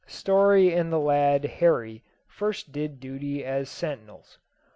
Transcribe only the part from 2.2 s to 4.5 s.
first duty as sentinels.